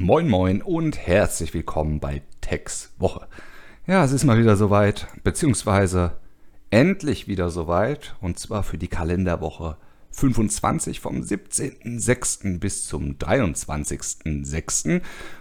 [0.00, 3.26] Moin Moin und herzlich willkommen bei Tex Woche.
[3.88, 6.12] Ja, es ist mal wieder soweit, beziehungsweise
[6.70, 9.76] endlich wieder soweit, und zwar für die Kalenderwoche
[10.12, 12.60] 25 vom 17.06.
[12.60, 15.00] bis zum 23.06.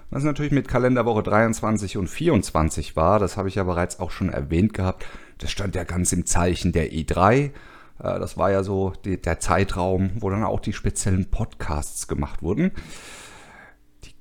[0.10, 4.30] Was natürlich mit Kalenderwoche 23 und 24 war, das habe ich ja bereits auch schon
[4.30, 5.06] erwähnt gehabt.
[5.38, 7.36] Das stand ja ganz im Zeichen der E3.
[7.36, 7.52] Äh,
[8.00, 12.72] das war ja so der Zeitraum, wo dann auch die speziellen Podcasts gemacht wurden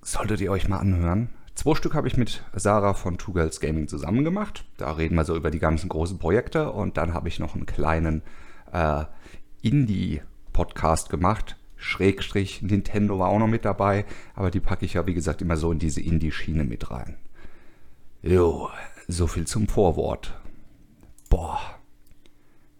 [0.07, 1.31] solltet ihr euch mal anhören.
[1.57, 4.65] Zwei Stück habe ich mit Sarah von Two Girls Gaming zusammen gemacht.
[4.77, 6.71] Da reden wir so über die ganzen großen Projekte.
[6.71, 8.23] Und dann habe ich noch einen kleinen
[8.73, 9.05] äh,
[9.63, 11.57] Indie-Podcast gemacht.
[11.77, 14.05] Schrägstrich, Nintendo war auch noch mit dabei.
[14.37, 17.17] Aber die packe ich ja, wie gesagt, immer so in diese Indie-Schiene mit rein.
[18.23, 18.71] Jo,
[19.09, 20.39] so viel zum Vorwort.
[21.29, 21.59] Boah.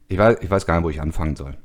[0.07, 1.57] Ich weiß, ich weiß gar nicht, wo ich anfangen soll.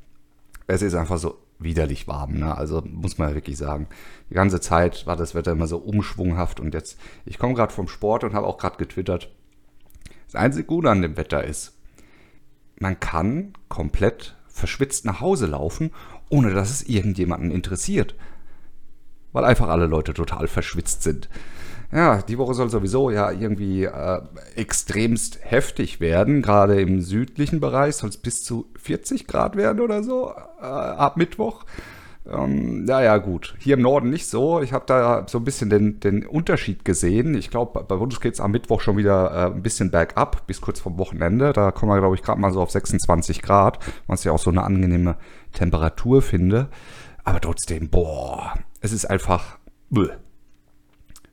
[0.66, 2.40] Es ist einfach so widerlich warm.
[2.40, 2.56] Ne?
[2.56, 3.88] Also muss man wirklich sagen.
[4.30, 7.88] Die ganze Zeit war das Wetter immer so umschwunghaft und jetzt, ich komme gerade vom
[7.88, 9.32] Sport und habe auch gerade getwittert.
[10.26, 11.78] Das einzige Gute an dem Wetter ist,
[12.80, 15.92] man kann komplett verschwitzt nach Hause laufen,
[16.30, 18.16] ohne dass es irgendjemanden interessiert.
[19.34, 21.30] Weil einfach alle Leute total verschwitzt sind.
[21.92, 24.22] Ja, die Woche soll sowieso ja irgendwie äh,
[24.56, 26.42] extremst heftig werden.
[26.42, 30.32] Gerade im südlichen Bereich soll es bis zu 40 Grad werden oder so
[30.62, 31.66] äh, ab Mittwoch.
[32.26, 33.56] Ähm, naja, gut.
[33.60, 34.62] Hier im Norden nicht so.
[34.62, 37.36] Ich habe da so ein bisschen den, den Unterschied gesehen.
[37.36, 40.62] Ich glaube, bei uns geht es am Mittwoch schon wieder äh, ein bisschen bergab, bis
[40.62, 41.52] kurz vom Wochenende.
[41.52, 44.52] Da kommen wir, glaube ich, gerade mal so auf 26 Grad, was ich auch so
[44.52, 45.18] eine angenehme
[45.52, 46.70] Temperatur finde.
[47.26, 49.58] Aber trotzdem, boah, es ist einfach.
[49.90, 50.12] Bleh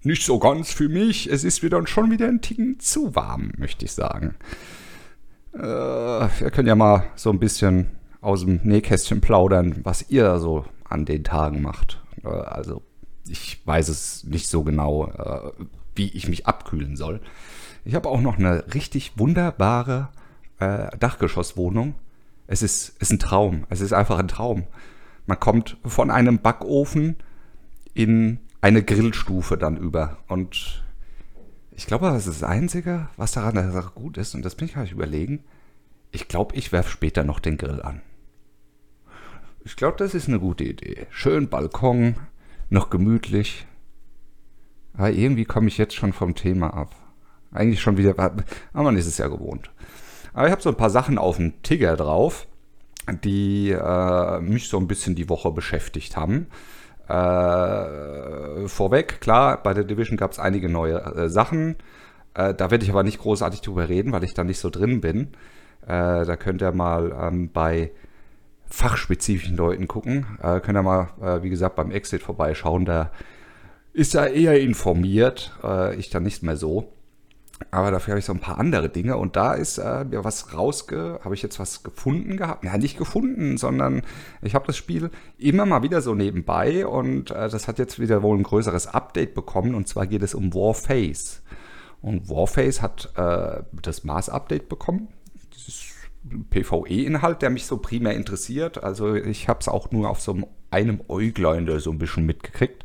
[0.09, 1.31] nicht so ganz für mich.
[1.31, 4.35] Es ist wieder schon wieder ein Ticken zu warm, möchte ich sagen.
[5.53, 7.87] Äh, wir können ja mal so ein bisschen
[8.21, 12.03] aus dem Nähkästchen plaudern, was ihr so an den Tagen macht.
[12.25, 12.83] Äh, also,
[13.29, 15.53] ich weiß es nicht so genau, äh,
[15.95, 17.21] wie ich mich abkühlen soll.
[17.85, 20.09] Ich habe auch noch eine richtig wunderbare
[20.59, 21.95] äh, Dachgeschosswohnung.
[22.47, 23.67] Es ist, ist ein Traum.
[23.69, 24.65] Es ist einfach ein Traum.
[25.27, 27.17] Man kommt von einem Backofen
[27.93, 30.19] in eine Grillstufe dann über.
[30.27, 30.85] Und
[31.71, 34.35] ich glaube, das ist das Einzige, was daran der Sache gut ist.
[34.35, 35.45] Und das bin ich halt überlegen.
[36.11, 38.03] Ich glaube, ich werfe später noch den Grill an.
[39.65, 41.07] Ich glaube, das ist eine gute Idee.
[41.11, 42.17] Schön Balkon,
[42.71, 43.67] noch gemütlich.
[44.95, 46.95] Aber irgendwie komme ich jetzt schon vom Thema ab.
[47.53, 49.71] Eigentlich schon wieder, aber man ist es ja gewohnt.
[50.33, 52.47] Aber ich habe so ein paar Sachen auf dem Tigger drauf,
[53.25, 56.47] die äh, mich so ein bisschen die Woche beschäftigt haben.
[57.09, 61.77] Äh, vorweg, klar, bei der Division gab es einige neue äh, Sachen.
[62.35, 65.01] Äh, da werde ich aber nicht großartig drüber reden, weil ich da nicht so drin
[65.01, 65.29] bin.
[65.83, 67.93] Äh, da könnt ihr mal ähm, bei
[68.67, 70.27] fachspezifischen Leuten gucken.
[70.43, 72.85] Äh, könnt ihr mal, äh, wie gesagt, beim Exit vorbeischauen.
[72.85, 73.11] Da
[73.95, 75.51] ist er eher informiert.
[75.97, 76.93] ich dann nicht mehr so.
[77.71, 80.55] Aber dafür habe ich so ein paar andere Dinge und da ist äh, mir was
[80.55, 82.65] rausge, habe ich jetzt was gefunden gehabt.
[82.65, 84.03] Ja, nicht gefunden, sondern
[84.43, 88.23] ich habe das Spiel immer mal wieder so nebenbei und äh, das hat jetzt wieder
[88.23, 91.43] wohl ein größeres Update bekommen und zwar geht es um Warface.
[92.01, 95.09] Und Warface hat äh, das Mars-Update bekommen.
[95.55, 95.95] Dieses
[96.51, 98.83] PvE-Inhalt, der mich so primär interessiert.
[98.83, 100.39] Also ich habe es auch nur auf so
[100.71, 102.85] einem Äuglein so ein bisschen mitgekriegt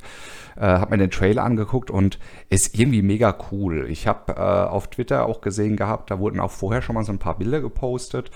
[0.56, 2.20] äh, habe mir den Trailer angeguckt und
[2.50, 3.88] ist irgendwie mega cool.
[3.90, 7.12] Ich habe äh, auf Twitter auch gesehen gehabt, da wurden auch vorher schon mal so
[7.12, 8.32] ein paar Bilder gepostet.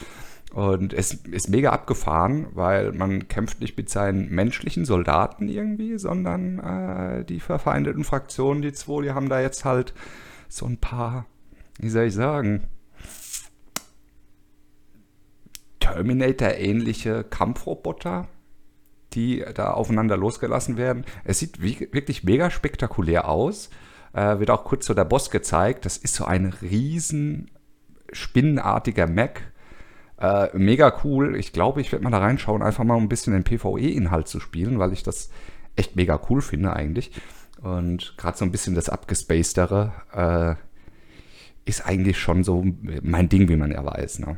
[0.54, 6.60] Und es ist mega abgefahren, weil man kämpft nicht mit seinen menschlichen Soldaten irgendwie, sondern
[6.60, 9.94] äh, die verfeindeten Fraktionen, die zwei, die haben da jetzt halt
[10.48, 11.26] so ein paar,
[11.80, 12.64] wie soll ich sagen,
[15.80, 18.28] Terminator-ähnliche Kampfroboter
[19.18, 21.04] die da aufeinander losgelassen werden.
[21.24, 23.70] Es sieht wie, wirklich mega spektakulär aus.
[24.14, 25.86] Äh, wird auch kurz so der Boss gezeigt.
[25.86, 27.50] Das ist so ein riesen
[28.14, 29.42] spinnenartiger Mac.
[30.20, 31.36] Äh, mega cool.
[31.36, 34.78] Ich glaube, ich werde mal da reinschauen, einfach mal ein bisschen den PvE-Inhalt zu spielen,
[34.78, 35.32] weil ich das
[35.76, 37.12] echt mega cool finde eigentlich.
[37.62, 42.64] Und gerade so ein bisschen das abgespacedere äh, ist eigentlich schon so
[43.02, 44.20] mein Ding, wie man ja weiß.
[44.20, 44.38] Ne?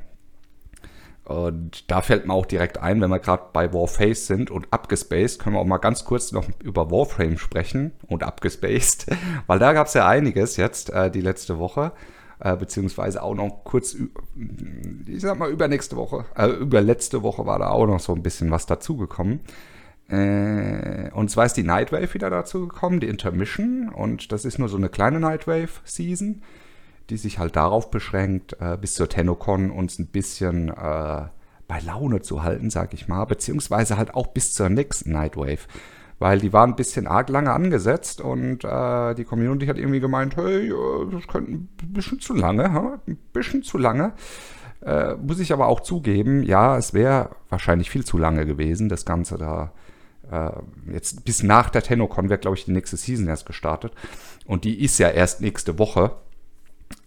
[1.30, 5.38] Und da fällt mir auch direkt ein, wenn wir gerade bei Warface sind und abgespaced,
[5.38, 9.06] können wir auch mal ganz kurz noch über Warframe sprechen und abgespaced,
[9.48, 11.92] weil da gab es ja einiges jetzt äh, die letzte Woche,
[12.40, 13.96] äh, beziehungsweise auch noch kurz,
[15.06, 18.24] ich sag mal übernächste Woche, äh, über letzte Woche war da auch noch so ein
[18.24, 19.42] bisschen was dazugekommen.
[20.08, 24.78] Äh, und zwar ist die Nightwave wieder dazugekommen, die Intermission, und das ist nur so
[24.78, 26.42] eine kleine Nightwave-Season
[27.10, 31.26] die sich halt darauf beschränkt, äh, bis zur TennoCon uns ein bisschen äh,
[31.68, 35.68] bei Laune zu halten, sag ich mal, beziehungsweise halt auch bis zur nächsten Nightwave.
[36.20, 40.36] weil die waren ein bisschen arg lange angesetzt und äh, die Community hat irgendwie gemeint,
[40.36, 40.72] hey,
[41.12, 44.14] das könnte ein bisschen zu lange, ein bisschen zu lange.
[44.82, 49.06] Äh, muss ich aber auch zugeben, ja, es wäre wahrscheinlich viel zu lange gewesen, das
[49.06, 49.72] Ganze da.
[50.32, 50.52] Äh,
[50.94, 53.94] jetzt bis nach der TennoCon wird, glaube ich, die nächste Season erst gestartet.
[54.46, 56.12] Und die ist ja erst nächste Woche.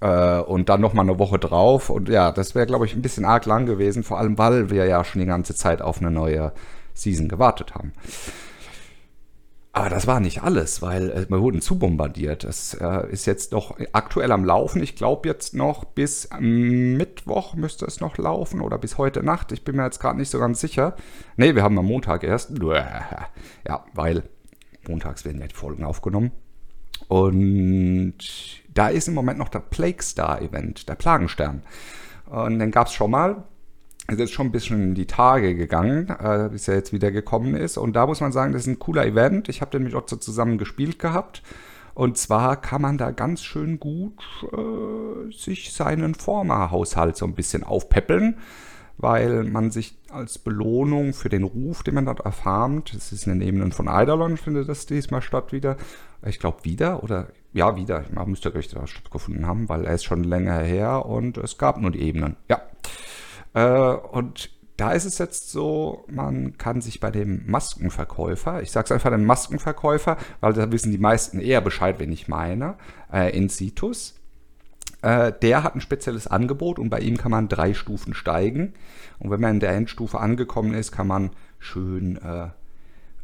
[0.01, 1.91] Äh, und dann nochmal eine Woche drauf.
[1.91, 4.87] Und ja, das wäre, glaube ich, ein bisschen arg lang gewesen, vor allem weil wir
[4.87, 6.53] ja schon die ganze Zeit auf eine neue
[6.95, 7.93] Season gewartet haben.
[9.75, 12.45] Aber das war nicht alles, weil äh, wir wurden zu bombardiert.
[12.45, 14.83] Das äh, ist jetzt noch aktuell am Laufen.
[14.83, 19.51] Ich glaube jetzt noch bis Mittwoch müsste es noch laufen oder bis heute Nacht.
[19.51, 20.95] Ich bin mir jetzt gerade nicht so ganz sicher.
[21.37, 22.53] Ne, wir haben am Montag erst.
[23.67, 24.25] Ja, weil
[24.89, 26.33] montags werden ja die Folgen aufgenommen.
[27.09, 28.19] Und
[28.75, 31.63] da ist im Moment noch der Plague Star Event, der Plagenstern.
[32.27, 33.45] Und den gab es schon mal
[34.09, 37.55] ist jetzt schon ein bisschen in die Tage gegangen, äh, bis er jetzt wieder gekommen
[37.55, 37.77] ist.
[37.77, 39.49] Und da muss man sagen, das ist ein cooler Event.
[39.49, 41.43] Ich habe den mit Otto zusammen gespielt gehabt.
[41.95, 44.19] Und zwar kann man da ganz schön gut
[44.53, 48.39] äh, sich seinen Former-Haushalt so ein bisschen aufpäppeln,
[48.97, 53.39] weil man sich als Belohnung für den Ruf, den man dort erfarmt, das ist in
[53.39, 55.77] den Ebenen von Eidolon, findet das diesmal statt wieder.
[56.25, 58.05] Ich glaube wieder oder ja, wieder.
[58.13, 61.79] Man müsste gleich da stattgefunden haben, weil er ist schon länger her und es gab
[61.79, 62.37] nur die Ebenen.
[62.49, 62.63] Ja.
[63.55, 68.87] Äh, und da ist es jetzt so, man kann sich bei dem Maskenverkäufer, ich sage
[68.87, 72.77] es einfach dem Maskenverkäufer, weil da wissen die meisten eher Bescheid, wen ich meine,
[73.13, 74.19] äh, in Situs.
[75.03, 78.75] Äh, der hat ein spezielles Angebot und bei ihm kann man drei Stufen steigen.
[79.19, 82.49] Und wenn man in der Endstufe angekommen ist, kann man schön äh,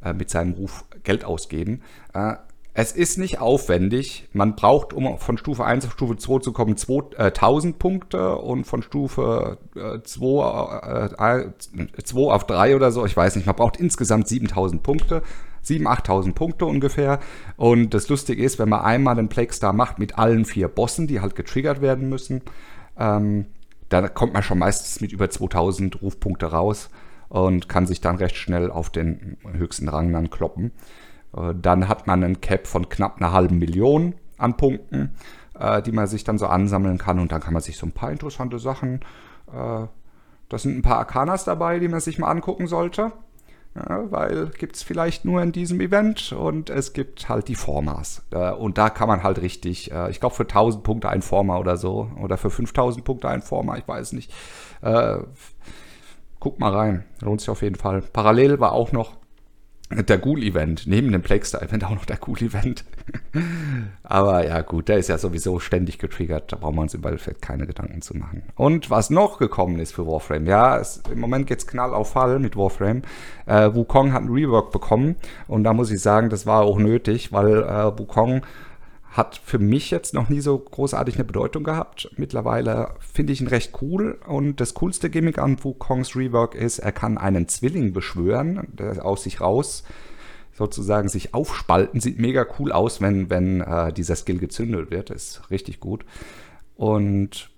[0.04, 1.82] äh mit seinem Ruf Geld ausgeben.
[2.80, 4.28] Es ist nicht aufwendig.
[4.32, 8.68] Man braucht, um von Stufe 1 auf Stufe 2 zu kommen, 2000 äh, Punkte und
[8.68, 9.96] von Stufe 2,
[11.06, 15.22] äh, 2 äh, auf 3 oder so, ich weiß nicht, man braucht insgesamt 7000 Punkte.
[15.66, 17.18] 7.000, 8.000 Punkte ungefähr.
[17.56, 21.08] Und das Lustige ist, wenn man einmal den Plague Star macht mit allen vier Bossen,
[21.08, 22.42] die halt getriggert werden müssen,
[22.96, 23.46] ähm,
[23.88, 26.90] dann kommt man schon meistens mit über 2000 Rufpunkte raus
[27.28, 30.70] und kann sich dann recht schnell auf den höchsten Rang dann kloppen.
[31.38, 35.14] Äh, dann hat man einen Cap von knapp einer halben Million an Punkten,
[35.58, 37.18] äh, die man sich dann so ansammeln kann.
[37.18, 39.00] Und dann kann man sich so ein paar interessante Sachen.
[39.52, 39.86] Äh,
[40.48, 43.12] das sind ein paar Arcanas dabei, die man sich mal angucken sollte.
[43.74, 48.22] Ja, weil gibt es vielleicht nur in diesem Event und es gibt halt die Formas.
[48.58, 52.10] und da kann man halt richtig, ich glaube für 1000 Punkte ein Forma oder so
[52.20, 54.32] oder für 5000 Punkte ein Forma, ich weiß nicht.
[56.40, 58.00] guck mal rein, lohnt sich auf jeden Fall.
[58.00, 59.18] Parallel war auch noch
[59.90, 62.84] der Ghoul-Event, neben dem Plaguestar-Event auch noch der Ghoul-Event.
[64.02, 67.40] Aber ja, gut, der ist ja sowieso ständig getriggert, da brauchen wir uns im Battlefield
[67.40, 68.42] keine Gedanken zu machen.
[68.54, 72.38] Und was noch gekommen ist für Warframe, ja, es, im Moment geht's knall auf Fall
[72.38, 73.02] mit Warframe.
[73.46, 77.32] Äh, Wukong hat ein Rework bekommen und da muss ich sagen, das war auch nötig,
[77.32, 78.42] weil äh, Wukong
[79.10, 82.10] hat für mich jetzt noch nie so großartig eine Bedeutung gehabt.
[82.16, 86.92] Mittlerweile finde ich ihn recht cool und das coolste Gimmick an Wukongs Rework ist, er
[86.92, 89.84] kann einen Zwilling beschwören, der aus sich raus
[90.52, 92.00] sozusagen sich aufspalten.
[92.00, 95.10] Sieht mega cool aus, wenn, wenn äh, dieser Skill gezündet wird.
[95.10, 96.04] Ist richtig gut.
[96.74, 97.50] Und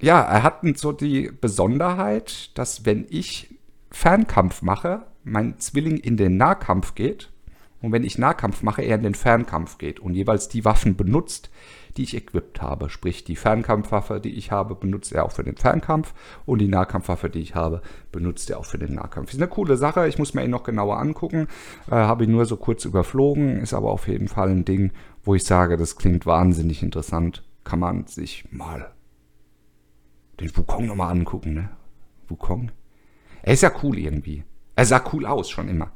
[0.00, 3.58] ja, er hat so die Besonderheit, dass wenn ich
[3.90, 7.30] Fernkampf mache, mein Zwilling in den Nahkampf geht
[7.82, 11.50] und wenn ich Nahkampf mache, er in den Fernkampf geht und jeweils die Waffen benutzt,
[11.96, 12.90] die ich equipped habe.
[12.90, 16.14] Sprich, die Fernkampfwaffe, die ich habe, benutzt er auch für den Fernkampf
[16.46, 17.82] und die Nahkampfwaffe, die ich habe,
[18.12, 19.32] benutzt er auch für den Nahkampf.
[19.32, 21.48] Ist eine coole Sache, ich muss mir ihn noch genauer angucken.
[21.90, 24.92] Äh, habe ihn nur so kurz überflogen, ist aber auf jeden Fall ein Ding,
[25.24, 27.44] wo ich sage, das klingt wahnsinnig interessant.
[27.64, 28.92] Kann man sich mal
[30.40, 31.70] den Wukong nochmal angucken, ne?
[32.28, 32.70] Wukong?
[33.42, 34.44] Er ist ja cool irgendwie.
[34.76, 35.92] Er sah cool aus, schon immer.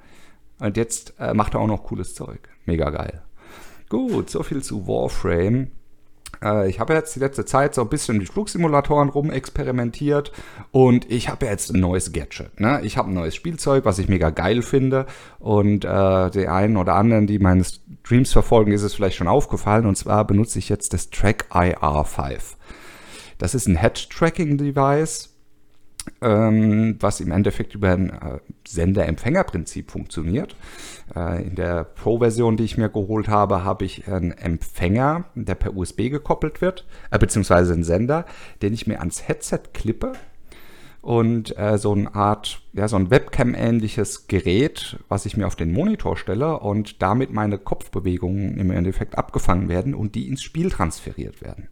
[0.59, 2.49] Und jetzt äh, macht er auch noch cooles Zeug.
[2.65, 3.23] Mega geil.
[3.89, 5.71] Gut, so viel zu Warframe.
[6.43, 10.33] Äh, ich habe jetzt die letzte Zeit so ein bisschen mit Flugsimulatoren rumexperimentiert
[10.71, 12.61] und ich habe jetzt ein neues Gadget.
[12.61, 12.81] Ne?
[12.83, 15.07] Ich habe ein neues Spielzeug, was ich mega geil finde.
[15.39, 19.87] Und äh, die einen oder anderen, die meine Streams verfolgen, ist es vielleicht schon aufgefallen.
[19.87, 22.57] Und zwar benutze ich jetzt das Track IR5.
[23.39, 25.34] Das ist ein Head-Tracking-Device
[26.21, 30.57] was im Endeffekt über ein äh, Sender-Empfänger-Prinzip funktioniert.
[31.15, 35.77] Äh, in der Pro-Version, die ich mir geholt habe, habe ich einen Empfänger, der per
[35.77, 38.27] USB gekoppelt wird, äh, beziehungsweise einen Sender,
[38.63, 40.13] den ich mir ans Headset klippe
[41.05, 45.71] und äh, so eine Art, ja, so ein Webcam-ähnliches Gerät, was ich mir auf den
[45.71, 51.43] Monitor stelle und damit meine Kopfbewegungen im Endeffekt abgefangen werden und die ins Spiel transferiert
[51.43, 51.69] werden.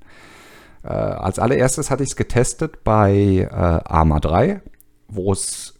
[0.84, 4.60] Äh, als allererstes hatte ich es getestet bei äh, Arma 3,
[5.08, 5.74] wo es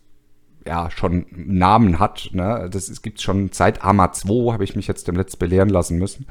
[0.67, 2.31] ja schon Namen hat.
[2.33, 2.69] Ne?
[2.73, 5.99] Das gibt es schon seit AMA 2, habe ich mich jetzt dem Letzt belehren lassen
[5.99, 6.27] müssen.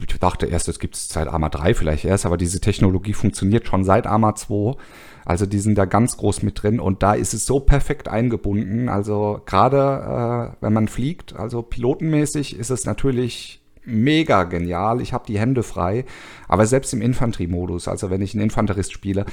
[0.00, 3.68] Ich dachte erst, es gibt es seit AMA 3 vielleicht erst, aber diese Technologie funktioniert
[3.68, 4.76] schon seit AMA 2.
[5.24, 8.88] Also die sind da ganz groß mit drin und da ist es so perfekt eingebunden.
[8.88, 15.00] Also gerade äh, wenn man fliegt, also pilotenmäßig ist es natürlich mega genial.
[15.00, 16.04] Ich habe die Hände frei.
[16.48, 19.24] Aber selbst im Infanteriemodus, also wenn ich einen Infanterist spiele,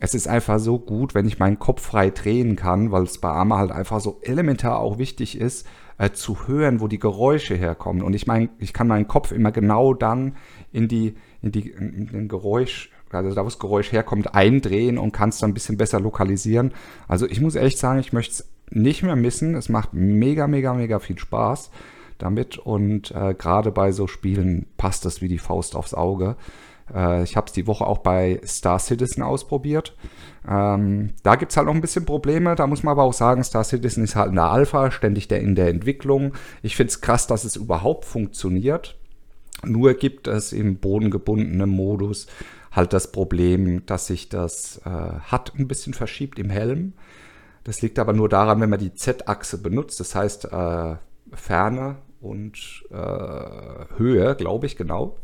[0.00, 3.28] es ist einfach so gut, wenn ich meinen Kopf frei drehen kann, weil es bei
[3.28, 5.66] Arma halt einfach so elementar auch wichtig ist,
[5.98, 8.02] äh, zu hören, wo die Geräusche herkommen.
[8.02, 10.36] Und ich meine, ich kann meinen Kopf immer genau dann
[10.72, 15.12] in die, in die, in den Geräusch, also da wo das Geräusch herkommt, eindrehen und
[15.12, 16.72] kann es dann ein bisschen besser lokalisieren.
[17.06, 19.54] Also ich muss echt sagen, ich möchte es nicht mehr missen.
[19.54, 21.70] Es macht mega, mega, mega viel Spaß
[22.18, 26.36] damit und äh, gerade bei so Spielen passt das wie die Faust aufs Auge.
[26.94, 29.96] Äh, ich habe es die Woche auch bei Star Citizen ausprobiert.
[30.48, 32.54] Ähm, da gibt es halt noch ein bisschen Probleme.
[32.54, 35.40] Da muss man aber auch sagen, Star Citizen ist halt in der Alpha, ständig der
[35.40, 36.32] in der Entwicklung.
[36.62, 38.96] Ich finde es krass, dass es überhaupt funktioniert.
[39.64, 42.28] Nur gibt es im bodengebundenen Modus
[42.70, 46.92] halt das Problem, dass sich das äh, HUD ein bisschen verschiebt im Helm.
[47.64, 50.96] Das liegt aber nur daran, wenn man die Z-Achse benutzt, das heißt äh,
[51.32, 52.94] Ferne und äh,
[53.96, 55.16] Höhe, glaube ich, genau.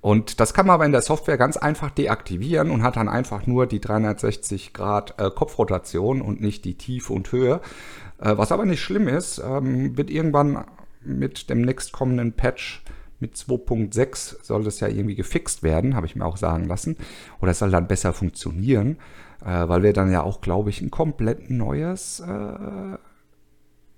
[0.00, 3.46] Und das kann man aber in der Software ganz einfach deaktivieren und hat dann einfach
[3.46, 7.60] nur die 360 Grad äh, Kopfrotation und nicht die Tiefe und Höhe.
[8.18, 10.64] Äh, was aber nicht schlimm ist, ähm, wird irgendwann
[11.02, 12.82] mit dem nächstkommenden Patch
[13.20, 16.96] mit 2.6 soll das ja irgendwie gefixt werden, habe ich mir auch sagen lassen.
[17.40, 18.98] Oder es soll dann besser funktionieren,
[19.42, 22.98] äh, weil wir dann ja auch, glaube ich, ein komplett neues äh,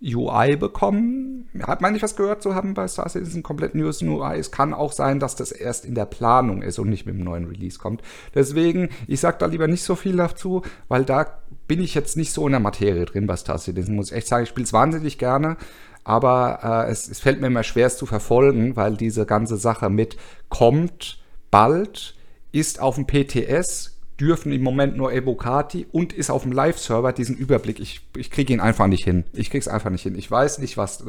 [0.03, 1.49] UI bekommen.
[1.63, 4.39] Hat man nicht was gehört zu haben bei Star Citizen komplett News UI?
[4.39, 7.25] Es kann auch sein, dass das erst in der Planung ist und nicht mit dem
[7.25, 8.03] neuen Release kommt.
[8.35, 12.33] Deswegen, ich sage da lieber nicht so viel dazu, weil da bin ich jetzt nicht
[12.33, 13.97] so in der Materie drin bei Star Citizen.
[13.97, 15.57] Muss ich echt sagen, ich spiele es wahnsinnig gerne,
[16.05, 19.89] aber äh, es, es fällt mir immer schwer, es zu verfolgen, weil diese ganze Sache
[19.89, 20.17] mit
[20.51, 21.19] kommt
[21.51, 22.15] bald,
[22.53, 27.37] ist auf dem PTS, dürfen im Moment nur Evocati und ist auf dem Live-Server diesen
[27.37, 27.81] Überblick.
[27.81, 29.25] Ich, ich kriege ihn einfach nicht hin.
[29.33, 30.17] Ich kriege es einfach nicht hin.
[30.17, 31.05] Ich weiß nicht, was.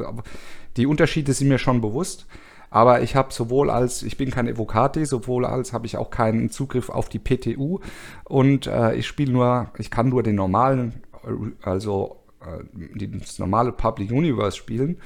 [0.76, 2.26] Die Unterschiede sind mir schon bewusst.
[2.70, 6.50] Aber ich habe sowohl als, ich bin kein Evocati, sowohl als habe ich auch keinen
[6.50, 7.80] Zugriff auf die PTU.
[8.24, 11.02] Und äh, ich spiele nur, ich kann nur den normalen,
[11.62, 14.98] also äh, das normale Public Universe spielen.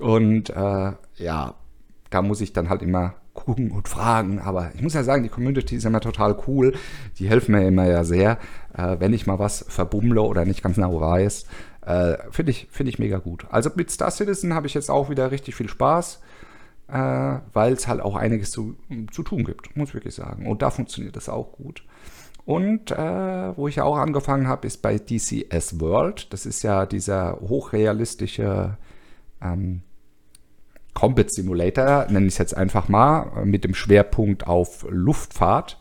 [0.00, 1.54] Und äh, ja,
[2.08, 4.38] da muss ich dann halt immer gucken und fragen.
[4.38, 6.74] Aber ich muss ja sagen, die Community ist immer total cool.
[7.18, 8.38] Die helfen mir immer ja sehr,
[8.76, 11.46] äh, wenn ich mal was verbummle oder nicht ganz genau weiß.
[11.84, 13.46] Äh, Finde ich, find ich mega gut.
[13.50, 16.20] Also mit Star Citizen habe ich jetzt auch wieder richtig viel Spaß,
[16.88, 18.76] äh, weil es halt auch einiges zu,
[19.10, 20.46] zu tun gibt, muss ich wirklich sagen.
[20.46, 21.84] Und da funktioniert das auch gut.
[22.44, 26.32] Und äh, wo ich ja auch angefangen habe, ist bei DCS World.
[26.32, 28.76] Das ist ja dieser hochrealistische
[29.40, 29.82] ähm,
[30.94, 35.78] Combat Simulator, nenne ich es jetzt einfach mal, mit dem Schwerpunkt auf Luftfahrt.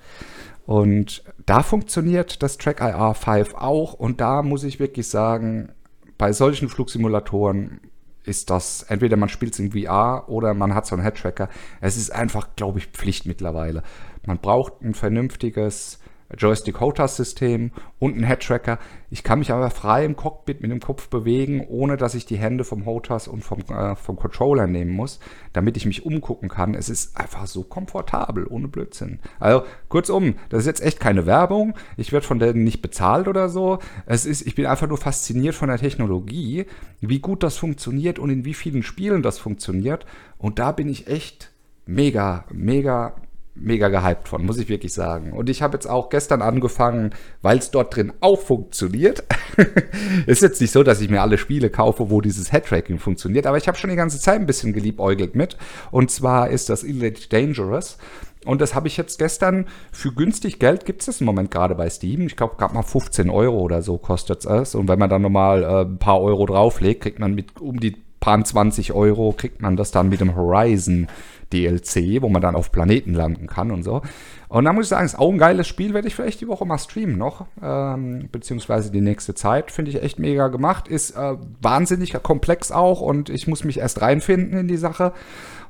[0.65, 3.93] Und da funktioniert das Track IR 5 auch.
[3.93, 5.71] Und da muss ich wirklich sagen,
[6.17, 7.81] bei solchen Flugsimulatoren
[8.23, 11.49] ist das, entweder man spielt es in VR oder man hat so einen Headtracker.
[11.81, 13.83] Es ist einfach, glaube ich, Pflicht mittlerweile.
[14.25, 15.99] Man braucht ein vernünftiges
[16.37, 18.79] Joystick-HOTAS-System und ein Head-Tracker.
[19.09, 22.37] Ich kann mich aber frei im Cockpit mit dem Kopf bewegen, ohne dass ich die
[22.37, 25.19] Hände vom HOTAS und vom, äh, vom Controller nehmen muss,
[25.53, 26.75] damit ich mich umgucken kann.
[26.75, 29.19] Es ist einfach so komfortabel, ohne Blödsinn.
[29.39, 31.75] Also kurzum, das ist jetzt echt keine Werbung.
[31.97, 33.79] Ich werde von denen nicht bezahlt oder so.
[34.05, 36.65] Es ist, ich bin einfach nur fasziniert von der Technologie,
[37.01, 40.05] wie gut das funktioniert und in wie vielen Spielen das funktioniert.
[40.37, 41.51] Und da bin ich echt
[41.85, 43.15] mega, mega
[43.55, 45.33] mega gehypt von, muss ich wirklich sagen.
[45.33, 49.23] Und ich habe jetzt auch gestern angefangen, weil es dort drin auch funktioniert.
[50.25, 53.57] ist jetzt nicht so, dass ich mir alle Spiele kaufe, wo dieses Headtracking funktioniert, aber
[53.57, 55.57] ich habe schon die ganze Zeit ein bisschen geliebäugelt mit.
[55.91, 57.97] Und zwar ist das Elite Dangerous.
[58.43, 61.75] Und das habe ich jetzt gestern für günstig Geld, gibt es das im Moment gerade
[61.75, 62.21] bei Steam.
[62.21, 64.73] Ich glaube, gerade mal 15 Euro oder so kostet es.
[64.73, 67.97] Und wenn man dann nochmal äh, ein paar Euro drauflegt, kriegt man mit um die
[68.21, 71.07] paar 20 Euro, kriegt man das dann mit dem Horizon
[71.51, 74.01] DLC, wo man dann auf Planeten landen kann und so.
[74.47, 76.65] Und da muss ich sagen, ist auch ein geiles Spiel, werde ich vielleicht die Woche
[76.65, 79.71] mal streamen noch, ähm, beziehungsweise die nächste Zeit.
[79.71, 84.01] Finde ich echt mega gemacht, ist äh, wahnsinnig komplex auch und ich muss mich erst
[84.01, 85.13] reinfinden in die Sache.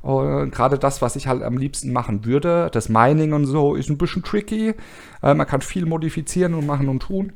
[0.02, 3.90] Und gerade das, was ich halt am liebsten machen würde, das Mining und so, ist
[3.90, 4.74] ein bisschen tricky.
[5.22, 7.34] Äh, man kann viel modifizieren und machen und tun.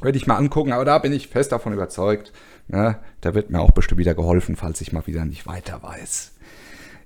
[0.00, 2.32] Werde ich mal angucken, aber da bin ich fest davon überzeugt.
[2.68, 2.98] Ne?
[3.22, 6.35] Da wird mir auch bestimmt wieder geholfen, falls ich mal wieder nicht weiter weiß.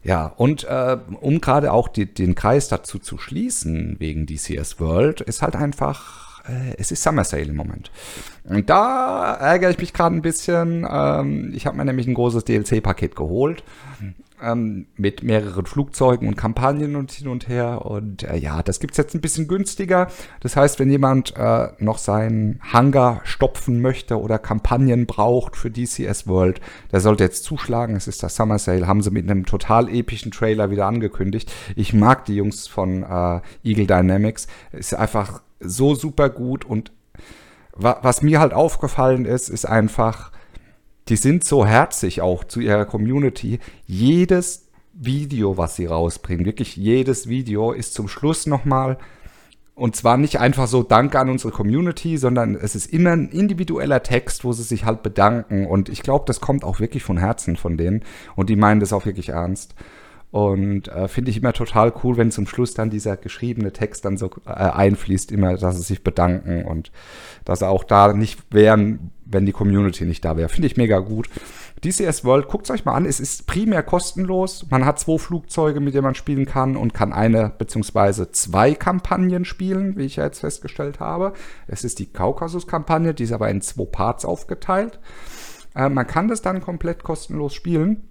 [0.03, 5.21] Ja, und äh, um gerade auch die, den Kreis dazu zu schließen wegen DCS World,
[5.21, 7.91] ist halt einfach äh, es ist Summer Sale im Moment.
[8.45, 10.87] Und da ärgere ich mich gerade ein bisschen.
[10.91, 13.63] Ähm, ich habe mir nämlich ein großes DLC-Paket geholt
[14.43, 17.85] ähm, mit mehreren Flugzeugen und Kampagnen und hin und her.
[17.85, 20.09] Und äh, ja, das gibt es jetzt ein bisschen günstiger.
[20.41, 26.27] Das heißt, wenn jemand äh, noch seinen Hangar stopfen möchte oder Kampagnen braucht für DCS
[26.27, 26.61] World,
[26.93, 27.97] der sollte jetzt zuschlagen.
[27.97, 31.53] Es ist das Summer Sale, haben sie mit einem total epischen Trailer wieder angekündigt.
[31.77, 34.47] Ich mag die Jungs von äh, Eagle Dynamics.
[34.73, 36.93] Ist einfach so super gut und
[37.77, 40.33] wa was mir halt aufgefallen ist, ist einfach,
[41.11, 43.59] die sind so herzig auch zu ihrer Community.
[43.87, 48.97] Jedes Video, was sie rausbringen, wirklich jedes Video ist zum Schluss nochmal
[49.81, 54.03] und zwar nicht einfach so Danke an unsere Community, sondern es ist immer ein individueller
[54.03, 55.67] Text, wo sie sich halt bedanken.
[55.67, 58.05] Und ich glaube, das kommt auch wirklich von Herzen von denen.
[58.37, 59.75] Und die meinen das auch wirklich ernst.
[60.33, 64.19] Und äh, finde ich immer total cool, wenn zum Schluss dann dieser geschriebene Text dann
[64.19, 66.93] so äh, einfließt, immer, dass sie sich bedanken und
[67.47, 70.49] dass sie auch da nicht wären, wenn die Community nicht da wäre.
[70.49, 71.29] Finde ich mega gut.
[71.85, 73.07] DCS World, guckt es euch mal an.
[73.07, 74.67] Es ist primär kostenlos.
[74.71, 78.31] Man hat zwei Flugzeuge, mit denen man spielen kann und kann eine bzw.
[78.33, 81.33] zwei Kampagnen spielen, wie ich ja jetzt festgestellt habe.
[81.67, 84.99] Es ist die Kaukasus-Kampagne, die ist aber in zwei Parts aufgeteilt.
[85.75, 88.10] Äh, man kann das dann komplett kostenlos spielen.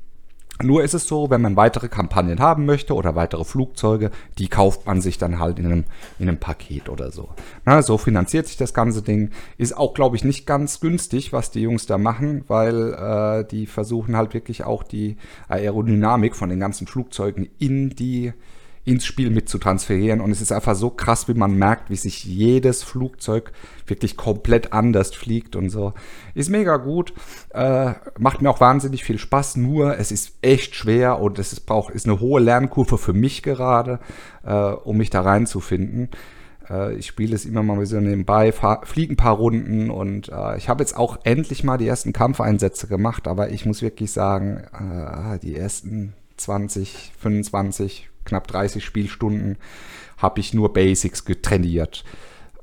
[0.62, 4.86] Nur ist es so, wenn man weitere Kampagnen haben möchte oder weitere Flugzeuge, die kauft
[4.86, 5.86] man sich dann halt in einem,
[6.20, 7.30] in einem Paket oder so.
[7.63, 9.32] Na, so finanziert sich das ganze Ding.
[9.58, 13.68] Ist auch, glaube ich, nicht ganz günstig, was die Jungs da machen, weil äh, die
[13.68, 15.16] versuchen halt wirklich auch die
[15.48, 18.34] Aerodynamik von den ganzen Flugzeugen in die
[18.86, 20.21] ins Spiel mit zu transferieren.
[20.21, 23.51] Und es ist einfach so krass, wie man merkt, wie sich jedes Flugzeug
[23.88, 25.93] wirklich komplett anders fliegt und so.
[26.33, 27.13] Ist mega gut.
[27.50, 29.57] Äh, macht mir auch wahnsinnig viel Spaß.
[29.57, 33.43] Nur es ist echt schwer und es ist, braucht, ist eine hohe Lernkurve für mich
[33.43, 34.00] gerade,
[34.43, 36.09] äh, um mich da reinzufinden.
[36.69, 40.69] Äh, ich spiele es immer mal so nebenbei, fliege ein paar Runden und äh, ich
[40.69, 45.39] habe jetzt auch endlich mal die ersten Kampfeinsätze gemacht, aber ich muss wirklich sagen, äh,
[45.39, 49.58] die ersten 20, 25, knapp 30 Spielstunden
[50.18, 52.03] habe ich nur Basics getrainiert.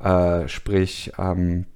[0.01, 1.67] Äh, sprich, ähm,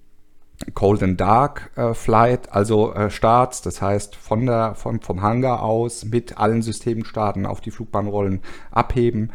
[0.75, 5.63] Cold and Dark äh, Flight, also äh, Starts, das heißt von der, vom, vom Hangar
[5.63, 8.41] aus mit allen Systemen starten, auf die Flugbahnrollen
[8.71, 9.33] abheben,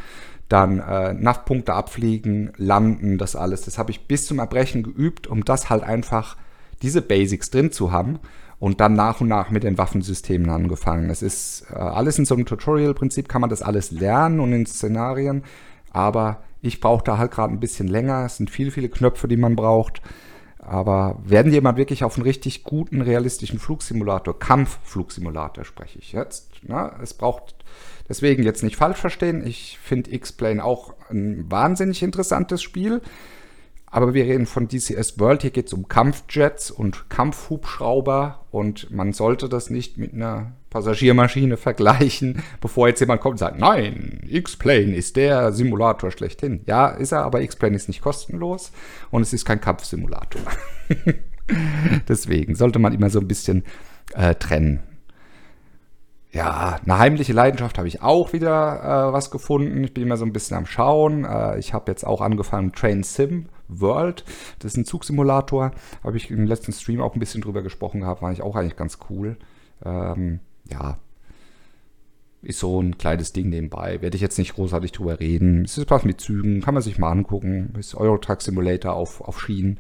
[0.49, 3.63] dann äh, NAV-Punkte abfliegen, landen, das alles.
[3.63, 6.37] Das habe ich bis zum Erbrechen geübt, um das halt einfach
[6.83, 8.19] diese Basics drin zu haben
[8.59, 11.09] und dann nach und nach mit den Waffensystemen angefangen.
[11.09, 14.65] Es ist äh, alles in so einem Tutorial-Prinzip, kann man das alles lernen und in
[14.65, 15.43] Szenarien,
[15.91, 18.25] aber ich brauche da halt gerade ein bisschen länger.
[18.25, 20.01] Es sind viele, viele Knöpfe, die man braucht.
[20.57, 26.49] Aber werden jemand wirklich auf einen richtig guten, realistischen Flugsimulator, Kampfflugsimulator spreche ich jetzt.
[26.63, 26.91] Ne?
[27.03, 27.53] Es braucht
[28.09, 29.45] deswegen jetzt nicht falsch verstehen.
[29.45, 33.01] Ich finde X-Plane auch ein wahnsinnig interessantes Spiel.
[33.95, 35.43] Aber wir reden von DCS World.
[35.43, 38.45] Hier geht es um Kampfjets und Kampfhubschrauber.
[38.51, 43.57] Und man sollte das nicht mit einer Passagiermaschine vergleichen, bevor jetzt jemand kommt und sagt,
[43.57, 46.59] nein, X-Plane ist der Simulator schlechthin.
[46.65, 48.73] Ja, ist er, aber X-Plane ist nicht kostenlos
[49.11, 50.41] und es ist kein Kampfsimulator.
[52.09, 53.63] Deswegen sollte man immer so ein bisschen
[54.13, 54.83] äh, trennen.
[56.35, 59.85] Ja, eine heimliche Leidenschaft habe ich auch wieder äh, was gefunden.
[59.85, 61.23] Ich bin immer so ein bisschen am Schauen.
[61.23, 64.25] Äh, ich habe jetzt auch angefangen Train Sim World.
[64.59, 65.71] Das ist ein Zugsimulator.
[66.03, 68.21] Habe ich im letzten Stream auch ein bisschen drüber gesprochen gehabt.
[68.21, 69.37] War ich auch eigentlich ganz cool.
[69.85, 70.97] Ähm, ja,
[72.41, 74.01] ist so ein kleines Ding nebenbei.
[74.01, 75.63] Werde ich jetzt nicht großartig drüber reden.
[75.63, 77.73] Es ist was mit Zügen, kann man sich mal angucken.
[77.79, 79.79] Ist Eurotruck Simulator auf, auf Schienen.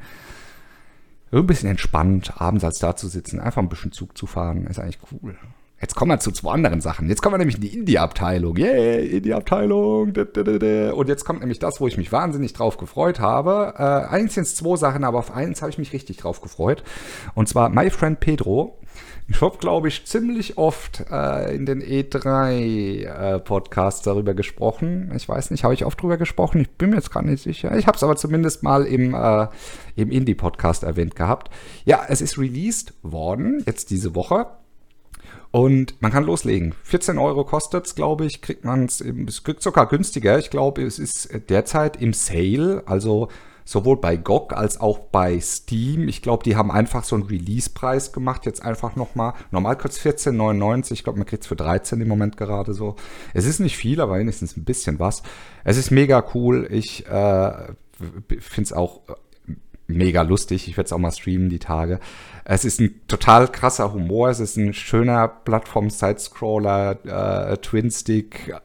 [1.33, 4.79] Ein bisschen entspannt, abends als da zu sitzen, einfach ein bisschen Zug zu fahren, ist
[4.79, 5.35] eigentlich cool.
[5.81, 7.09] Jetzt kommen wir zu zwei anderen Sachen.
[7.09, 8.55] Jetzt kommen wir nämlich in die Indie-Abteilung.
[8.55, 10.13] Yeah, Indie-Abteilung.
[10.13, 13.73] Und jetzt kommt nämlich das, wo ich mich wahnsinnig drauf gefreut habe.
[13.77, 16.83] Äh, eigentlich sind zwei Sachen, aber auf eins habe ich mich richtig drauf gefreut.
[17.33, 18.79] Und zwar My Friend Pedro.
[19.27, 25.11] Ich habe, glaube ich, ziemlich oft äh, in den E3-Podcasts äh, darüber gesprochen.
[25.15, 26.61] Ich weiß nicht, habe ich oft darüber gesprochen?
[26.61, 27.75] Ich bin mir jetzt gar nicht sicher.
[27.75, 29.47] Ich habe es aber zumindest mal im, äh,
[29.95, 31.49] im Indie-Podcast erwähnt gehabt.
[31.85, 34.47] Ja, es ist released worden, jetzt diese Woche.
[35.55, 36.75] Und man kann loslegen.
[36.83, 39.01] 14 Euro kostet es, glaube ich, kriegt man es,
[39.45, 40.37] kriegt sogar günstiger.
[40.37, 43.29] Ich glaube, es ist derzeit im Sale, also
[43.63, 46.09] sowohl bei GOG als auch bei Steam.
[46.09, 48.45] Ich glaube, die haben einfach so einen Release-Preis gemacht.
[48.45, 49.31] Jetzt einfach nochmal.
[49.51, 50.91] Normal kostet es 14,99.
[50.91, 52.97] Ich glaube, man kriegt es für 13 im Moment gerade so.
[53.33, 55.23] Es ist nicht viel, aber wenigstens ein bisschen was.
[55.63, 56.67] Es ist mega cool.
[56.69, 57.51] Ich äh,
[58.27, 59.03] finde es auch
[59.87, 60.67] mega lustig.
[60.67, 61.99] Ich werde es auch mal streamen die Tage.
[62.43, 64.29] Es ist ein total krasser Humor.
[64.29, 68.49] Es ist ein schöner Plattform-Side-Scroller, äh, Twin-Stick.
[68.49, 68.59] Äh,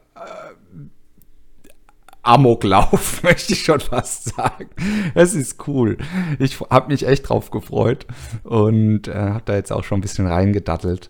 [2.23, 4.69] Amoklauf, möchte ich schon fast sagen.
[5.15, 5.97] Es ist cool.
[6.39, 8.05] Ich habe mich echt drauf gefreut
[8.43, 11.09] und äh, habe da jetzt auch schon ein bisschen reingedattelt.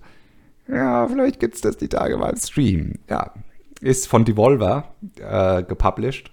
[0.67, 2.99] Ja, vielleicht gibt es das die Tage mal im Stream.
[3.09, 3.33] Ja,
[3.81, 6.31] ist von Devolver äh, gepublished.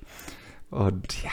[0.71, 1.31] Und ja,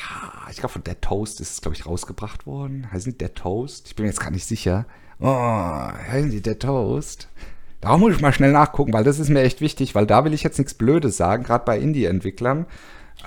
[0.50, 2.90] ich glaube, von Dead Toast ist es, glaube ich, rausgebracht worden.
[2.92, 3.88] Heißt nicht Dead Toast?
[3.88, 4.86] Ich bin mir jetzt gar nicht sicher.
[5.20, 7.28] Oh, heißen die Dead Toast?
[7.82, 10.34] Da muss ich mal schnell nachgucken, weil das ist mir echt wichtig, weil da will
[10.34, 12.66] ich jetzt nichts Blödes sagen, gerade bei Indie-Entwicklern.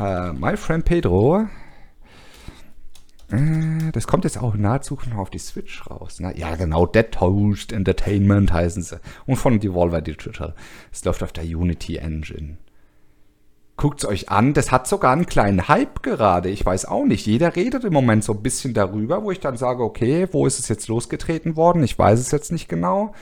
[0.00, 1.46] Uh, My Friend Pedro.
[3.30, 6.20] Uh, das kommt jetzt auch naher Zukunft auf die Switch raus.
[6.20, 6.32] Ne?
[6.36, 6.86] Ja, genau.
[6.86, 9.00] Dead Toast Entertainment heißen sie.
[9.26, 10.54] Und von Devolver Digital.
[10.90, 12.56] Es läuft auf der Unity Engine.
[13.78, 14.52] Guckt es euch an.
[14.52, 16.50] Das hat sogar einen kleinen Hype gerade.
[16.50, 17.24] Ich weiß auch nicht.
[17.26, 20.58] Jeder redet im Moment so ein bisschen darüber, wo ich dann sage, okay, wo ist
[20.58, 21.82] es jetzt losgetreten worden?
[21.84, 23.14] Ich weiß es jetzt nicht genau.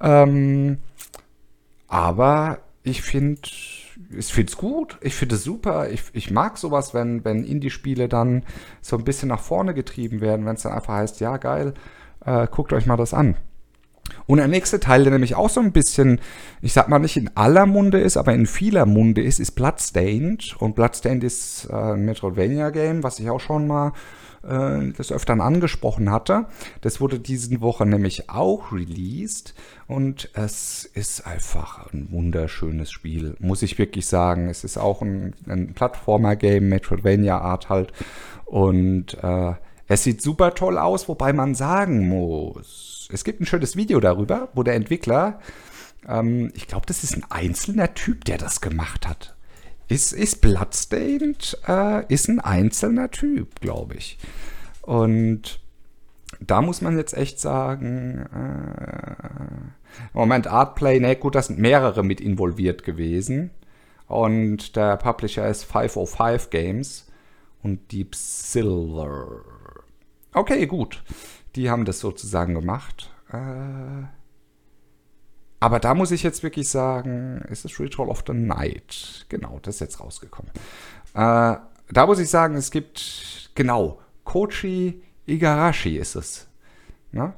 [0.00, 0.78] Ähm,
[1.88, 3.40] aber ich finde
[4.16, 5.90] ich finde es gut, ich finde es super.
[5.90, 8.44] Ich, ich mag sowas, wenn, wenn Indie-Spiele dann
[8.82, 11.74] so ein bisschen nach vorne getrieben werden, wenn es dann einfach heißt, ja geil,
[12.24, 13.36] äh, guckt euch mal das an.
[14.26, 16.20] Und der nächste Teil, der nämlich auch so ein bisschen,
[16.62, 20.56] ich sag mal nicht in aller Munde ist, aber in vieler Munde ist, ist Bloodstained.
[20.58, 23.92] Und Bloodstained ist äh, ein Metroidvania-Game, was ich auch schon mal
[24.46, 26.46] äh, des Öfteren angesprochen hatte.
[26.80, 29.54] Das wurde diese Woche nämlich auch released
[29.88, 34.48] und es ist einfach ein wunderschönes Spiel, muss ich wirklich sagen.
[34.48, 37.92] Es ist auch ein, ein Plattformer-Game, Metroidvania-Art halt
[38.44, 39.54] und äh,
[39.88, 44.48] es sieht super toll aus, wobei man sagen muss, es gibt ein schönes Video darüber,
[44.54, 45.40] wo der Entwickler,
[46.08, 49.36] ähm, ich glaube, das ist ein einzelner Typ, der das gemacht hat
[49.88, 54.18] ist, ist Bloodstained äh, ist ein einzelner Typ, glaube ich.
[54.82, 55.60] Und
[56.40, 62.20] da muss man jetzt echt sagen, äh, Moment, Artplay, ne, gut, das sind mehrere mit
[62.20, 63.50] involviert gewesen.
[64.08, 67.06] Und der Publisher ist 505 Games
[67.62, 69.42] und Deep Silver.
[70.32, 71.02] Okay, gut.
[71.56, 73.10] Die haben das sozusagen gemacht.
[73.32, 74.04] Äh,
[75.58, 79.24] aber da muss ich jetzt wirklich sagen, ist es Ritual of the Night.
[79.30, 80.52] Genau, das ist jetzt rausgekommen.
[81.14, 81.56] Äh,
[81.88, 86.46] da muss ich sagen, es gibt, genau, Kochi Igarashi ist es.
[87.10, 87.32] Ne?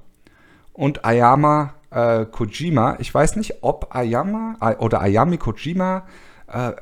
[0.73, 2.97] Und Ayama äh, Kojima.
[2.99, 6.07] Ich weiß nicht, ob Ayama oder Ayami Kojima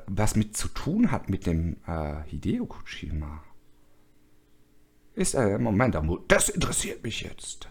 [0.06, 1.78] was mit zu tun hat mit dem
[2.26, 3.42] Hideo Kojima.
[5.16, 5.98] Ist er, Moment,
[6.28, 7.68] das interessiert mich jetzt.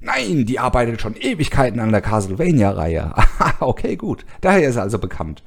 [0.00, 3.14] Nein, die arbeitet schon Ewigkeiten an der Castlevania-Reihe.
[3.60, 4.24] okay, gut.
[4.40, 5.42] Daher ist er also bekannt.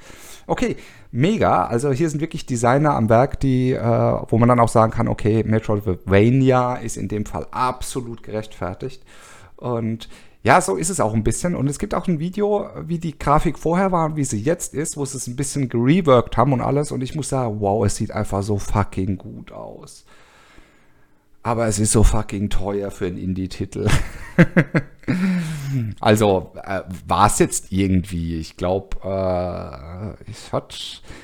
[0.45, 0.75] Okay,
[1.11, 1.65] mega.
[1.65, 3.81] Also hier sind wirklich Designer am Werk, die, äh,
[4.27, 9.03] wo man dann auch sagen kann, okay, Metroidvania ist in dem Fall absolut gerechtfertigt.
[9.55, 10.09] Und
[10.43, 11.55] ja, so ist es auch ein bisschen.
[11.55, 14.75] Und es gibt auch ein Video, wie die Grafik vorher war und wie sie jetzt
[14.75, 16.91] ist, wo sie es ein bisschen gereworked haben und alles.
[16.91, 20.05] Und ich muss sagen, wow, es sieht einfach so fucking gut aus.
[21.49, 23.87] Aber es ist so fucking teuer für einen Indie-Titel.
[25.99, 28.37] also äh, war es jetzt irgendwie.
[28.37, 30.21] Ich glaube, äh,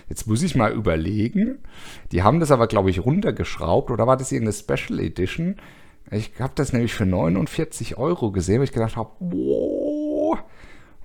[0.09, 1.59] jetzt muss ich mal überlegen.
[2.11, 3.91] Die haben das aber, glaube ich, runtergeschraubt.
[3.91, 5.57] Oder war das irgendeine Special Edition?
[6.09, 9.74] Ich habe das nämlich für 49 Euro gesehen, weil ich gedacht habe, wow,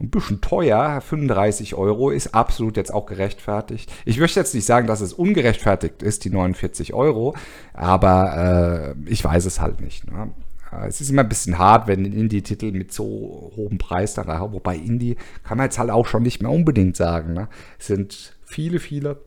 [0.00, 3.92] ein bisschen teuer, 35 Euro, ist absolut jetzt auch gerechtfertigt.
[4.04, 7.34] Ich möchte jetzt nicht sagen, dass es ungerechtfertigt ist, die 49 Euro,
[7.74, 10.10] aber äh, ich weiß es halt nicht.
[10.10, 10.32] Ne?
[10.72, 14.22] Äh, es ist immer ein bisschen hart, wenn ein Indie-Titel mit so hohem Preis da
[14.22, 17.34] rein, wobei Indie kann man jetzt halt auch schon nicht mehr unbedingt sagen.
[17.34, 17.48] Ne?
[17.78, 19.20] Es sind viele, viele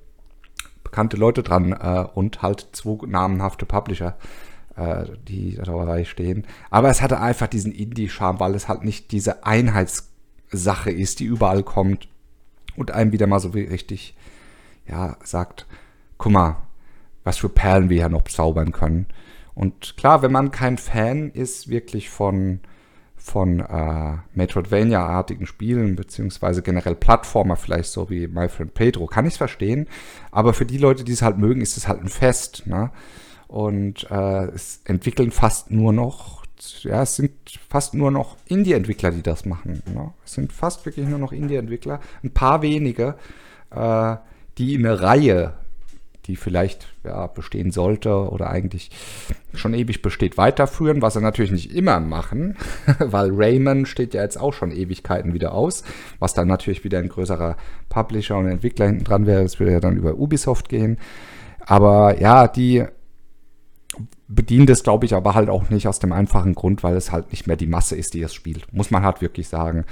[0.84, 4.18] bekannte Leute dran äh, und halt zwei namenhafte Publisher
[4.76, 6.46] äh, die dabei stehen.
[6.70, 10.13] Aber es hatte einfach diesen Indie-Charme, weil es halt nicht diese Einheits
[10.58, 12.08] Sache ist, die überall kommt
[12.76, 14.16] und einem wieder mal so richtig,
[14.88, 15.66] ja, sagt,
[16.18, 16.58] guck mal,
[17.24, 19.08] was für Perlen wir ja noch zaubern können.
[19.56, 22.60] Und klar, wenn man kein Fan ist, wirklich von,
[23.16, 29.34] von äh, Metroidvania-artigen Spielen, beziehungsweise generell Plattformer, vielleicht so wie My Friend Pedro, kann ich
[29.34, 29.88] es verstehen.
[30.32, 32.64] Aber für die Leute, die es halt mögen, ist es halt ein Fest.
[32.66, 32.92] Ne?
[33.48, 36.44] Und äh, es entwickeln fast nur noch
[36.84, 37.32] ja, es sind
[37.70, 39.82] fast nur noch Indie-Entwickler, die das machen.
[39.94, 40.12] Ne?
[40.26, 42.00] Es sind fast wirklich nur noch Indie-Entwickler.
[42.24, 43.16] Ein paar wenige,
[43.72, 44.16] äh,
[44.58, 45.54] die in eine Reihe,
[46.26, 48.92] die vielleicht ja, bestehen sollte oder eigentlich
[49.54, 52.56] schon ewig besteht, weiterführen, was sie natürlich nicht immer machen,
[53.00, 55.84] weil Rayman steht ja jetzt auch schon Ewigkeiten wieder aus,
[56.20, 57.58] was dann natürlich wieder ein größerer
[57.90, 59.44] Publisher und Entwickler hinten dran wäre.
[59.44, 60.98] Das würde ja dann über Ubisoft gehen.
[61.66, 62.86] Aber ja, die
[64.28, 67.32] bedient es, glaube ich, aber halt auch nicht aus dem einfachen Grund, weil es halt
[67.32, 68.72] nicht mehr die Masse ist, die es spielt.
[68.74, 69.86] Muss man halt wirklich sagen.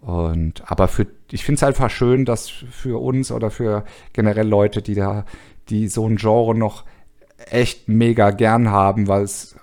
[0.00, 4.82] Und aber für ich finde es einfach schön, dass für uns oder für generell Leute,
[4.82, 5.24] die da
[5.70, 6.84] die so ein Genre noch
[7.50, 9.56] echt mega gern haben, weil es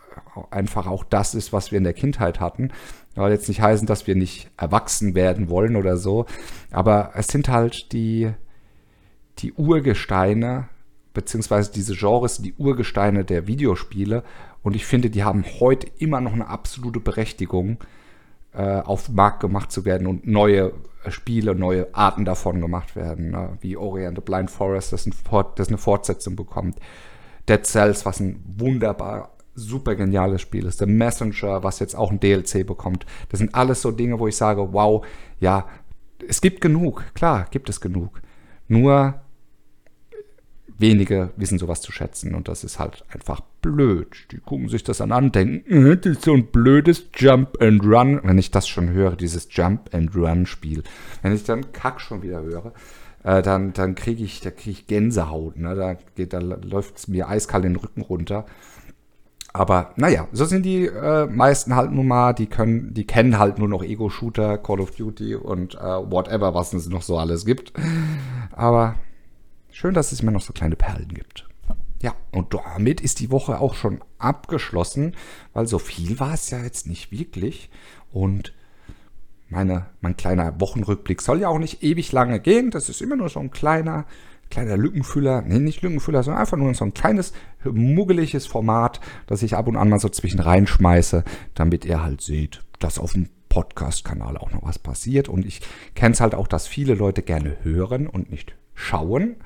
[0.50, 2.72] einfach auch das ist, was wir in der Kindheit hatten.
[3.16, 6.26] Soll jetzt nicht heißen, dass wir nicht erwachsen werden wollen oder so,
[6.72, 8.32] aber es sind halt die,
[9.40, 10.70] die Urgesteine,
[11.14, 14.24] beziehungsweise diese Genres, die Urgesteine der Videospiele.
[14.64, 17.78] Und ich finde, die haben heute immer noch eine absolute Berechtigung,
[18.54, 20.74] äh, auf den Markt gemacht zu werden und neue
[21.08, 23.58] Spiele, neue Arten davon gemacht werden, ne?
[23.62, 26.78] wie Orient the Blind Forest, das, ein Fort, das eine Fortsetzung bekommt.
[27.50, 30.80] Dead Cells, was ein wunderbar super geniales Spiel ist.
[30.80, 33.06] The Messenger, was jetzt auch ein DLC bekommt.
[33.30, 35.06] Das sind alles so Dinge, wo ich sage, wow,
[35.40, 35.68] ja,
[36.28, 37.04] es gibt genug.
[37.14, 38.22] Klar, gibt es genug.
[38.68, 39.16] Nur
[40.82, 44.28] wenige wissen sowas zu schätzen und das ist halt einfach blöd.
[44.32, 47.84] Die gucken sich das an und denken, äh, das ist so ein blödes Jump and
[47.84, 48.20] Run.
[48.24, 50.84] Wenn ich das schon höre, dieses Jump and Run Spiel,
[51.22, 52.74] wenn ich dann Kack schon wieder höre,
[53.24, 55.58] äh, dann, dann kriege ich, da krieg ich Gänsehaut.
[55.58, 55.76] Ne?
[55.76, 58.46] Da, da läuft es mir eiskalt den Rücken runter.
[59.54, 63.60] Aber naja, so sind die äh, meisten halt nun mal, die können, die kennen halt
[63.60, 67.74] nur noch Ego-Shooter, Call of Duty und äh, whatever, was es noch so alles gibt.
[68.54, 68.96] Aber
[69.72, 71.48] schön, dass es mir noch so kleine Perlen gibt.
[72.02, 75.16] Ja, und damit ist die Woche auch schon abgeschlossen,
[75.54, 77.70] weil so viel war es ja jetzt nicht wirklich.
[78.12, 78.54] Und
[79.50, 82.72] meine, mein kleiner Wochenrückblick soll ja auch nicht ewig lange gehen.
[82.72, 84.06] Das ist immer nur so ein kleiner
[84.52, 89.56] kleiner Lückenfüller, nee, nicht Lückenfüller, sondern einfach nur so ein kleines, muggeliges Format, das ich
[89.56, 91.24] ab und an mal so zwischen reinschmeiße,
[91.56, 95.28] damit ihr halt seht, dass auf dem Podcast-Kanal auch noch was passiert.
[95.28, 95.62] Und ich
[95.96, 99.38] kenne es halt auch, dass viele Leute gerne hören und nicht schauen.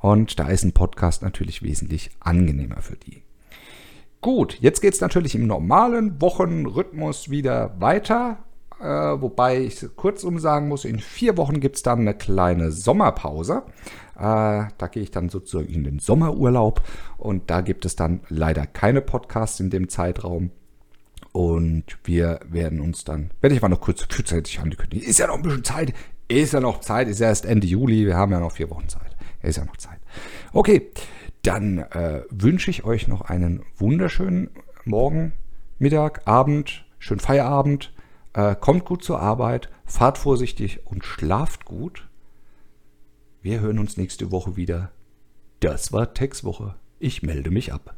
[0.00, 3.22] Und da ist ein Podcast natürlich wesentlich angenehmer für die.
[4.20, 8.38] Gut, jetzt geht es natürlich im normalen Wochenrhythmus wieder weiter.
[8.80, 13.62] Äh, wobei ich kurzum sagen muss, in vier Wochen gibt es dann eine kleine Sommerpause.
[14.16, 16.82] Äh, da gehe ich dann sozusagen in den Sommerurlaub
[17.16, 20.50] und da gibt es dann leider keine Podcasts in dem Zeitraum.
[21.32, 25.06] Und wir werden uns dann, werde ich mal noch kurz frühzeitig ankündigen.
[25.06, 25.92] Ist ja noch ein bisschen Zeit.
[26.28, 27.08] Ist ja noch Zeit.
[27.08, 28.06] Ist erst Ende Juli.
[28.06, 29.16] Wir haben ja noch vier Wochen Zeit.
[29.42, 29.98] Ist ja noch Zeit.
[30.52, 30.90] Okay,
[31.42, 34.50] dann äh, wünsche ich euch noch einen wunderschönen
[34.84, 35.32] Morgen,
[35.78, 37.92] Mittag, Abend, schönen Feierabend.
[38.34, 42.08] Äh, kommt gut zur Arbeit, fahrt vorsichtig und schlaft gut.
[43.40, 44.90] Wir hören uns nächste Woche wieder.
[45.60, 46.74] Das war Textwoche.
[46.98, 47.94] Ich melde mich ab.